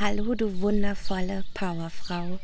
[0.00, 2.40] Hallo, du wundervolle Powerfrau.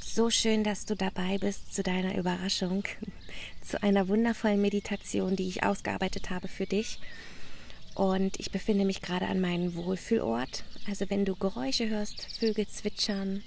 [0.00, 2.84] So schön, dass du dabei bist zu deiner Überraschung,
[3.60, 7.00] zu einer wundervollen Meditation, die ich ausgearbeitet habe für dich.
[7.96, 10.64] Und ich befinde mich gerade an meinem Wohlfühlort.
[10.88, 13.42] Also wenn du Geräusche hörst, Vögel zwitschern,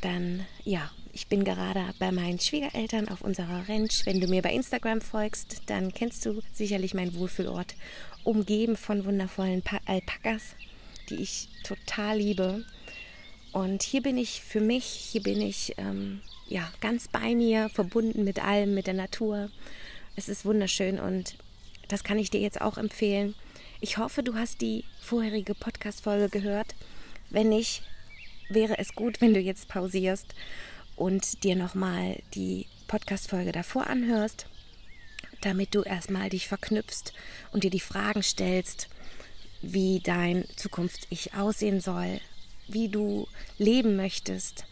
[0.00, 4.06] dann ja, ich bin gerade bei meinen Schwiegereltern auf unserer Ranch.
[4.06, 7.74] Wenn du mir bei Instagram folgst, dann kennst du sicherlich meinen Wohlfühlort,
[8.24, 10.56] umgeben von wundervollen Alpakas
[11.10, 12.64] die ich total liebe.
[13.52, 18.24] Und hier bin ich für mich, hier bin ich ähm, ja ganz bei mir, verbunden
[18.24, 19.50] mit allem, mit der Natur.
[20.16, 21.36] Es ist wunderschön und
[21.88, 23.34] das kann ich dir jetzt auch empfehlen.
[23.80, 26.74] Ich hoffe, du hast die vorherige Podcast-Folge gehört.
[27.30, 27.82] Wenn nicht,
[28.48, 30.34] wäre es gut, wenn du jetzt pausierst
[30.96, 34.46] und dir nochmal die Podcast-Folge davor anhörst,
[35.42, 37.12] damit du erstmal dich verknüpfst
[37.52, 38.88] und dir die Fragen stellst,
[39.72, 42.20] wie dein Zukunfts-Ich aussehen soll,
[42.68, 44.64] wie du leben möchtest,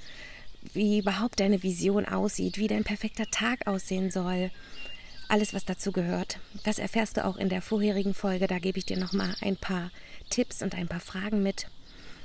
[0.72, 4.50] wie überhaupt deine Vision aussieht, wie dein perfekter Tag aussehen soll.
[5.28, 8.47] Alles, was dazu gehört, das erfährst du auch in der vorherigen Folge.
[8.47, 9.91] Da gebe ich dir nochmal ein paar
[10.30, 11.67] Tipps und ein paar Fragen mit,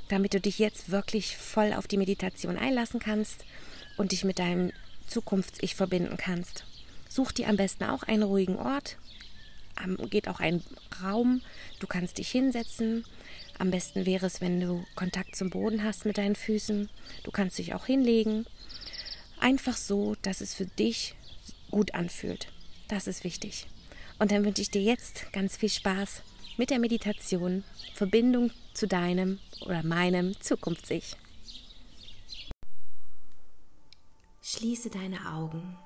[0.09, 3.45] damit du dich jetzt wirklich voll auf die Meditation einlassen kannst
[3.97, 4.72] und dich mit deinem
[5.08, 6.66] Zukunfts-Ich verbinden kannst.
[7.09, 8.97] Such dir am besten auch einen ruhigen Ort,
[10.09, 10.64] geht auch ein
[11.03, 11.42] Raum,
[11.80, 13.06] du kannst dich hinsetzen.
[13.59, 16.89] Am besten wäre es, wenn du Kontakt zum Boden hast mit deinen Füßen.
[17.23, 18.45] Du kannst dich auch hinlegen.
[19.39, 21.16] Einfach so, dass es für dich
[21.72, 22.48] gut anfühlt.
[22.88, 23.67] Das ist wichtig.
[24.20, 26.22] Und dann wünsche ich dir jetzt ganz viel Spaß
[26.58, 31.16] mit der Meditation, Verbindung zu deinem oder meinem Zukunfts-Ich.
[34.42, 35.78] Schließe deine Augen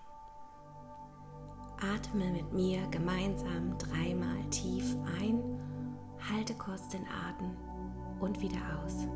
[1.81, 5.41] Atme mit mir gemeinsam dreimal tief ein,
[6.29, 7.57] halte kurz den Atem
[8.19, 9.07] und wieder aus.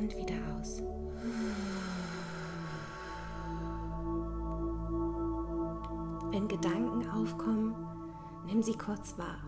[0.00, 0.82] Und wieder aus.
[6.30, 7.74] Wenn Gedanken aufkommen,
[8.46, 9.38] nimm sie kurz wahr.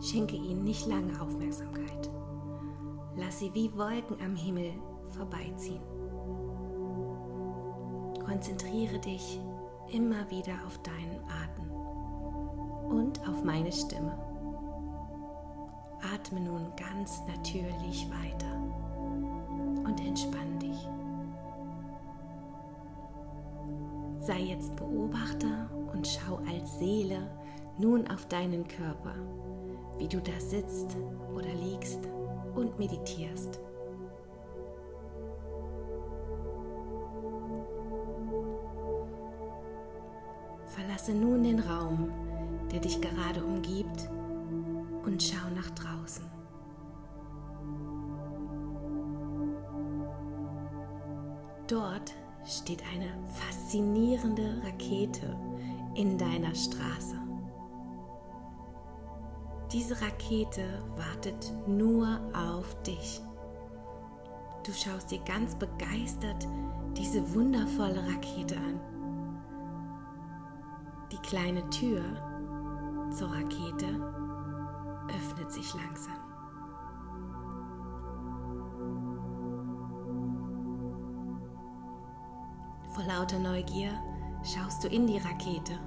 [0.00, 2.10] Schenke ihnen nicht lange Aufmerksamkeit.
[3.16, 4.72] Lass sie wie Wolken am Himmel
[5.16, 5.82] vorbeiziehen.
[8.24, 9.40] Konzentriere dich
[9.92, 11.70] immer wieder auf deinen Atem
[12.90, 14.16] und auf meine Stimme.
[16.14, 18.50] Atme nun ganz natürlich weiter
[19.90, 20.88] und entspann dich.
[24.20, 27.18] Sei jetzt Beobachter und schau als Seele
[27.78, 29.14] nun auf deinen Körper,
[29.98, 30.96] wie du da sitzt
[31.34, 32.08] oder liegst
[32.54, 33.58] und meditierst.
[40.66, 42.12] Verlasse nun den Raum,
[42.70, 44.08] der dich gerade umgibt,
[45.04, 45.99] und schau nach draußen.
[51.70, 52.12] Dort
[52.44, 55.38] steht eine faszinierende Rakete
[55.94, 57.16] in deiner Straße.
[59.70, 60.64] Diese Rakete
[60.96, 63.20] wartet nur auf dich.
[64.66, 66.48] Du schaust dir ganz begeistert
[66.96, 68.80] diese wundervolle Rakete an.
[71.12, 72.02] Die kleine Tür
[73.12, 73.86] zur Rakete
[75.08, 76.19] öffnet sich langsam.
[83.20, 83.90] Lauter Neugier
[84.42, 85.78] schaust du in die Rakete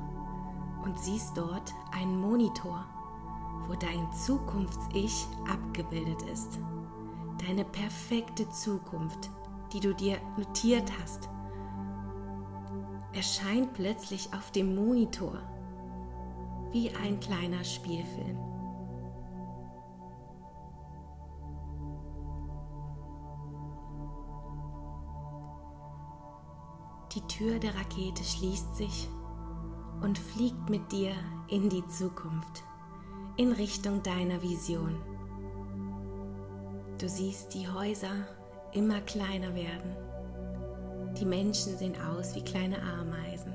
[0.84, 2.86] und siehst dort einen Monitor,
[3.68, 6.60] wo dein Zukunfts-Ich abgebildet ist.
[7.44, 9.32] Deine perfekte Zukunft,
[9.74, 11.28] die du dir notiert hast,
[13.14, 15.42] erscheint plötzlich auf dem Monitor
[16.72, 18.38] wie ein kleiner Spielfilm.
[27.16, 29.08] Die Tür der Rakete schließt sich
[30.02, 31.12] und fliegt mit dir
[31.48, 32.64] in die Zukunft,
[33.38, 35.00] in Richtung deiner Vision.
[36.98, 38.16] Du siehst die Häuser
[38.72, 39.96] immer kleiner werden.
[41.20, 43.54] Die Menschen sehen aus wie kleine Ameisen.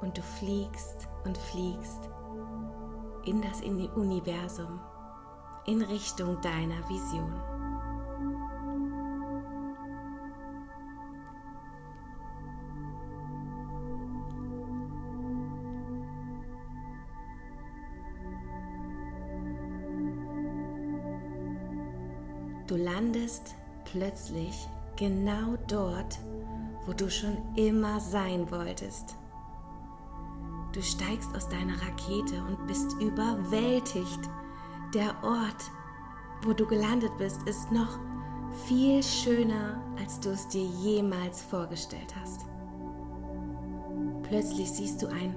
[0.00, 2.08] Und du fliegst und fliegst
[3.26, 4.80] in das Universum,
[5.66, 7.57] in Richtung deiner Vision.
[22.68, 23.54] Du landest
[23.86, 26.18] plötzlich genau dort,
[26.84, 29.16] wo du schon immer sein wolltest.
[30.74, 34.20] Du steigst aus deiner Rakete und bist überwältigt.
[34.92, 35.70] Der Ort,
[36.42, 37.98] wo du gelandet bist, ist noch
[38.66, 42.44] viel schöner, als du es dir jemals vorgestellt hast.
[44.24, 45.34] Plötzlich siehst du ein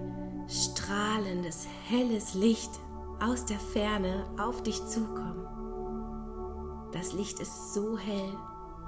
[0.49, 2.71] strahlendes, helles Licht
[3.21, 5.30] aus der Ferne auf dich zukommen.
[7.01, 8.37] Das Licht ist so hell,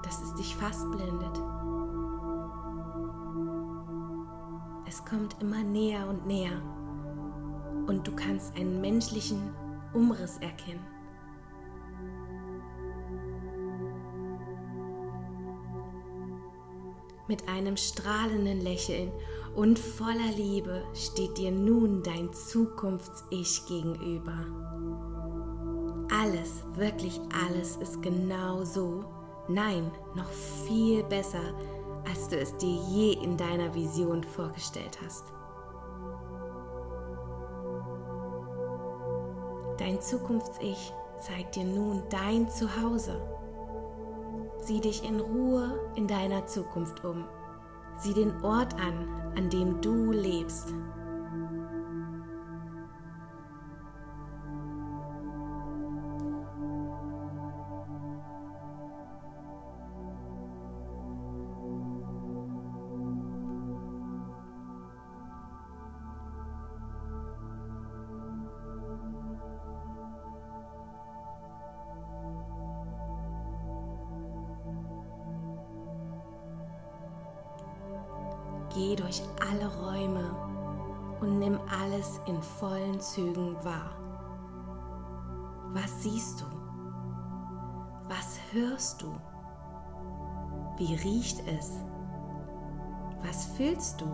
[0.04, 1.36] dass es dich fast blendet.
[4.86, 6.62] Es kommt immer näher und näher
[7.88, 9.52] und du kannst einen menschlichen
[9.94, 10.86] Umriss erkennen.
[17.26, 19.10] Mit einem strahlenden Lächeln
[19.56, 24.63] und voller Liebe steht dir nun dein Zukunfts-Ich gegenüber.
[26.24, 29.04] Alles, wirklich alles ist genau so,
[29.46, 30.30] nein, noch
[30.66, 31.52] viel besser,
[32.08, 35.26] als du es dir je in deiner Vision vorgestellt hast.
[39.76, 43.20] Dein Zukunfts-Ich zeigt dir nun dein Zuhause.
[44.60, 47.26] Sieh dich in Ruhe in deiner Zukunft um.
[47.98, 50.72] Sieh den Ort an, an dem du lebst.
[78.74, 80.34] Geh durch alle Räume
[81.20, 83.92] und nimm alles in vollen Zügen wahr.
[85.72, 86.44] Was siehst du?
[88.08, 89.14] Was hörst du?
[90.76, 91.70] Wie riecht es?
[93.22, 94.06] Was fühlst du?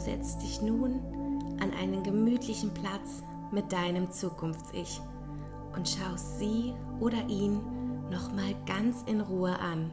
[0.00, 0.98] Du setzt dich nun
[1.60, 4.98] an einen gemütlichen Platz mit deinem Zukunfts-Ich
[5.76, 7.60] und schaust sie oder ihn
[8.08, 9.90] nochmal ganz in Ruhe an.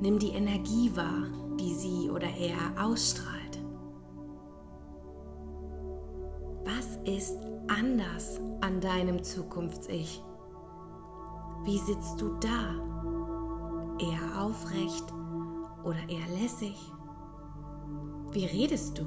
[0.00, 1.26] Nimm die Energie wahr,
[1.58, 3.58] die sie oder er ausstrahlt.
[6.64, 10.22] Was ist anders an deinem Zukunfts-Ich?
[11.64, 12.76] Wie sitzt du da?
[13.98, 15.12] Eher aufrecht
[15.82, 16.92] oder eher lässig?
[18.32, 19.04] Wie redest du?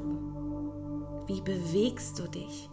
[1.26, 2.70] Wie bewegst du dich?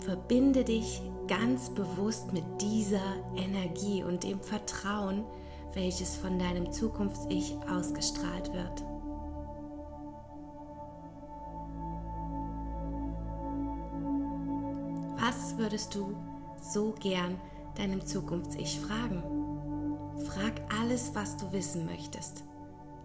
[0.00, 3.00] Verbinde dich ganz bewusst mit dieser
[3.34, 5.24] Energie und dem Vertrauen,
[5.72, 8.84] welches von deinem Zukunfts-Ich ausgestrahlt wird.
[15.18, 16.14] Was würdest du
[16.60, 17.40] so gern
[17.78, 19.22] deinem Zukunfts-Ich fragen?
[20.26, 22.44] Frag alles, was du wissen möchtest.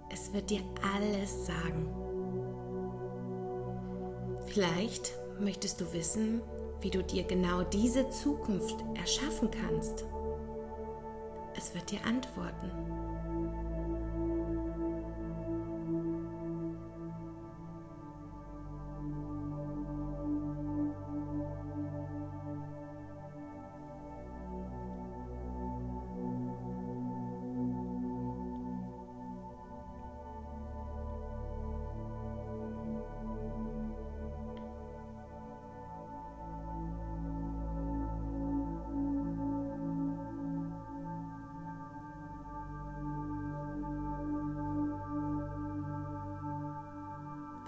[0.09, 0.61] Es wird dir
[0.95, 1.87] alles sagen.
[4.45, 6.41] Vielleicht möchtest du wissen,
[6.81, 10.05] wie du dir genau diese Zukunft erschaffen kannst.
[11.55, 12.71] Es wird dir antworten.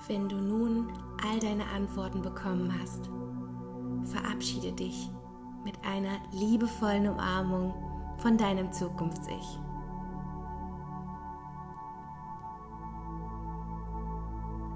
[0.08, 3.10] Wenn du nun all deine Antworten bekommen hast,
[4.04, 5.12] verabschiede dich
[5.64, 7.74] mit einer liebevollen Umarmung
[8.18, 9.60] von deinem Zukunfts-Ich.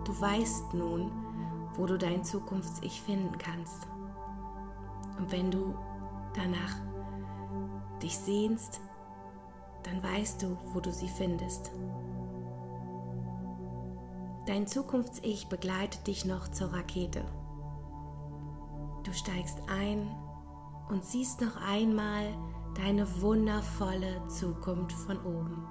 [0.04, 1.12] Du weißt nun,
[1.76, 3.88] wo du dein Zukunfts-Ich finden kannst.
[5.18, 5.74] Und wenn du
[6.34, 6.76] danach
[8.02, 8.82] dich sehnst,
[9.84, 11.72] dann weißt du, wo du sie findest.
[14.46, 17.24] Dein Zukunfts-Ich begleitet dich noch zur Rakete.
[19.04, 20.12] Du steigst ein
[20.90, 22.26] und siehst noch einmal
[22.76, 25.66] deine wundervolle Zukunft von oben.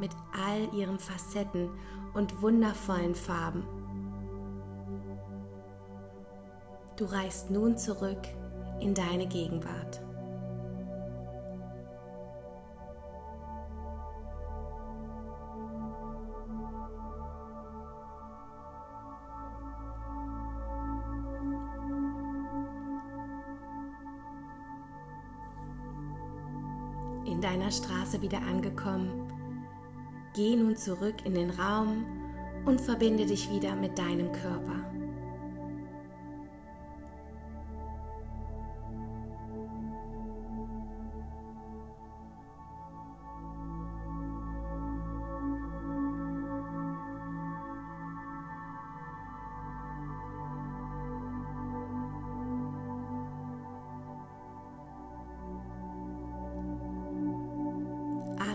[0.00, 1.68] mit all ihren Facetten
[2.14, 3.62] und wundervollen Farben.
[6.96, 8.22] Du reist nun zurück
[8.80, 10.00] in deine Gegenwart.
[27.70, 29.32] Deiner Straße wieder angekommen.
[30.34, 32.04] Geh nun zurück in den Raum
[32.64, 34.99] und verbinde dich wieder mit deinem Körper.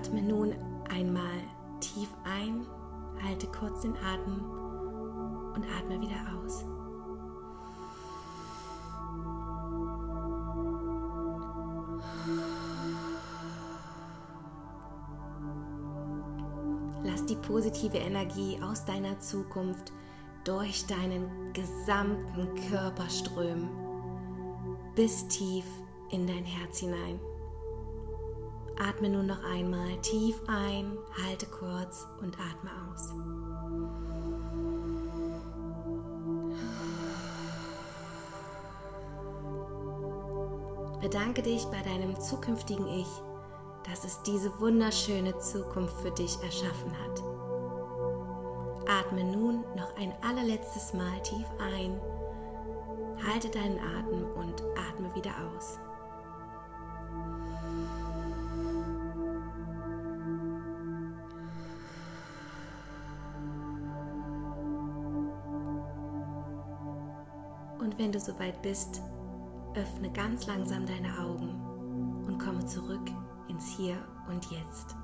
[0.05, 0.53] Atme nun
[0.87, 1.41] einmal
[1.79, 2.67] tief ein,
[3.23, 4.39] halte kurz den Atem
[5.55, 6.63] und atme wieder aus.
[17.03, 19.91] Lass die positive Energie aus deiner Zukunft
[20.43, 23.69] durch deinen gesamten Körper strömen,
[24.95, 25.65] bis tief
[26.11, 27.19] in dein Herz hinein.
[28.77, 33.13] Atme nun noch einmal tief ein, halte kurz und atme aus.
[41.01, 43.07] Bedanke dich bei deinem zukünftigen Ich,
[43.87, 47.23] dass es diese wunderschöne Zukunft für dich erschaffen hat.
[48.89, 51.99] Atme nun noch ein allerletztes Mal tief ein,
[53.25, 55.79] halte deinen Atem und atme wieder aus.
[68.15, 69.01] Du soweit bist,
[69.75, 73.11] öffne ganz langsam deine Augen und komme zurück
[73.49, 73.97] ins Hier
[74.29, 74.95] und Jetzt.